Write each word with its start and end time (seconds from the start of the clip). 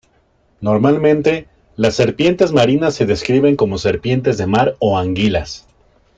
Normalmente, 0.61 1.47
las 1.75 1.93
serpientes 1.93 2.51
marinas 2.53 2.95
se 2.95 3.05
describen 3.05 3.55
como 3.55 3.77
serpientes 3.77 4.35
de 4.39 4.47
mar 4.47 4.75
o 4.79 4.97
anguilas. 4.97 5.67